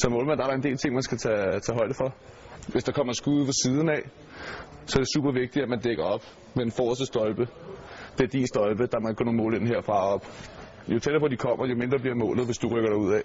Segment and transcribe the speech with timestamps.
[0.00, 2.14] Som målmand der er der en del ting, man skal tage, tage højde for.
[2.72, 4.02] Hvis der kommer skud ved siden af,
[4.86, 6.24] så er det super vigtigt, at man dækker op
[6.56, 7.48] med en forreste stolpe.
[8.18, 10.24] Det er din stolpe, der man kan nå mål ind herfra op.
[10.88, 13.22] Jo tættere på de kommer, jo mindre bliver målet, hvis du rykker dig ud af.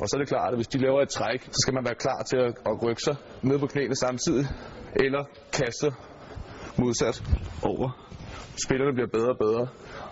[0.00, 1.94] Og så er det klart, at hvis de laver et træk, så skal man være
[1.94, 4.46] klar til at, at rykke sig ned på knæene samtidig,
[4.96, 5.88] eller kaste
[6.78, 7.22] modsat
[7.62, 8.01] over.
[8.66, 9.66] Spillerne bliver bedre og bedre,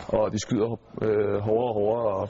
[0.08, 0.70] og de skyder
[1.02, 2.28] øh, hårdere og hårdere og,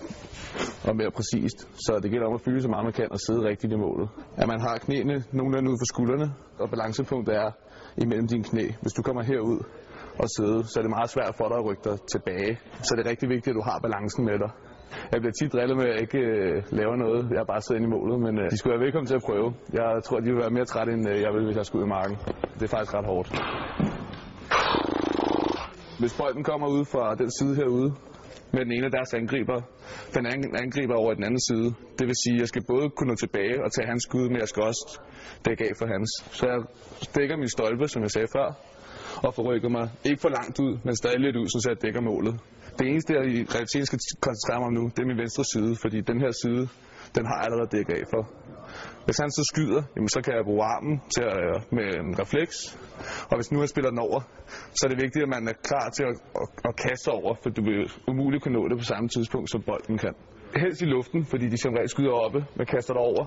[0.89, 1.59] og mere præcist.
[1.87, 4.09] Så det gælder om at fylde så meget man kan og sidde rigtigt i målet.
[4.37, 6.29] At man har knæene nogenlunde ud for skuldrene,
[6.59, 7.51] og balancepunktet er
[7.97, 8.65] imellem dine knæ.
[8.83, 9.59] Hvis du kommer herud
[10.23, 12.53] og sidder, så er det meget svært for dig at rykke dig tilbage.
[12.87, 14.51] Så det er rigtig vigtigt, at du har balancen med dig.
[15.13, 17.21] Jeg bliver tit drillet med, at jeg ikke øh, laver noget.
[17.37, 19.49] Jeg bare siddet inde i målet, men øh, de skulle være velkommen til at prøve.
[19.73, 21.89] Jeg tror, de vil være mere trætte, end øh, jeg vil, hvis jeg skulle ud
[21.91, 22.17] i marken.
[22.59, 23.29] Det er faktisk ret hårdt.
[26.01, 27.95] Hvis bolden kommer ud fra den side herude,
[28.53, 29.59] med den ene af deres angriber,
[30.15, 31.69] den anden angriber over i den anden side.
[31.99, 34.39] Det vil sige, at jeg skal både kunne nå tilbage og tage hans skud, men
[34.43, 35.01] jeg skal også
[35.47, 36.11] dække af for hans.
[36.39, 36.59] Så jeg
[37.17, 38.49] dækker min stolpe, som jeg sagde før,
[39.27, 42.35] og forrykker mig ikke for langt ud, men stadig lidt ud, så jeg dækker målet.
[42.79, 45.73] Det eneste, jeg i realiteten skal koncentrere mig om nu, det er min venstre side,
[45.83, 46.63] fordi den her side,
[47.17, 48.23] den har jeg allerede dækket af for.
[49.07, 52.11] Hvis han så skyder, jamen, så kan jeg bruge armen til at, øh, med en
[52.23, 52.57] refleks.
[53.31, 54.21] Og hvis nu han spiller den over,
[54.77, 57.51] så er det vigtigt, at man er klar til at, at, at kaste over, for
[57.57, 60.15] du vil umuligt kunne nå det på samme tidspunkt, som bolden kan.
[60.63, 63.23] Helst i luften, fordi de som regel skyder oppe, man kaster dig over.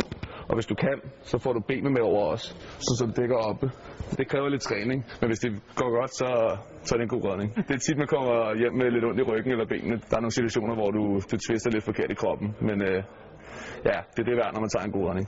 [0.49, 2.44] Og hvis du kan, så får du benene med over os,
[2.86, 3.72] så, så det dækker oppe.
[4.17, 6.30] Det kræver lidt træning, men hvis det går godt, så,
[6.85, 7.50] så er det en god redning.
[7.67, 9.95] Det er tit, man kommer hjem med lidt ondt i ryggen eller benene.
[10.09, 13.00] Der er nogle situationer, hvor du, du tvister lidt forkert i kroppen, men øh,
[13.89, 15.27] ja, det er det værd, når man tager en god redning.